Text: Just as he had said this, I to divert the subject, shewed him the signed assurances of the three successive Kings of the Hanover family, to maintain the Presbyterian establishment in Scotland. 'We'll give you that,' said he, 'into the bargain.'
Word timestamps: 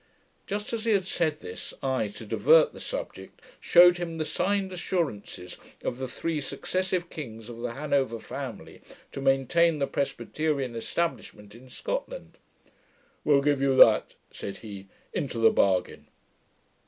Just 0.47 0.73
as 0.73 0.85
he 0.85 0.93
had 0.93 1.05
said 1.05 1.41
this, 1.41 1.75
I 1.83 2.07
to 2.07 2.25
divert 2.25 2.73
the 2.73 2.79
subject, 2.79 3.39
shewed 3.59 3.99
him 3.99 4.17
the 4.17 4.25
signed 4.25 4.73
assurances 4.73 5.57
of 5.83 5.99
the 5.99 6.07
three 6.07 6.41
successive 6.41 7.07
Kings 7.07 7.49
of 7.49 7.59
the 7.59 7.73
Hanover 7.73 8.17
family, 8.17 8.81
to 9.11 9.21
maintain 9.21 9.77
the 9.77 9.85
Presbyterian 9.85 10.73
establishment 10.75 11.53
in 11.53 11.69
Scotland. 11.69 12.39
'We'll 13.23 13.41
give 13.41 13.61
you 13.61 13.75
that,' 13.75 14.15
said 14.31 14.57
he, 14.65 14.87
'into 15.13 15.37
the 15.37 15.51
bargain.' 15.51 16.07